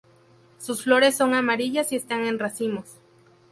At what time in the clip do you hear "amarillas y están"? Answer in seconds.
1.35-2.25